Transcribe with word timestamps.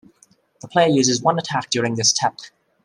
The 0.63 0.67
player 0.67 0.87
uses 0.87 1.21
one 1.21 1.37
attack 1.37 1.69
during 1.69 1.93
this 1.93 2.09
step. 2.09 2.35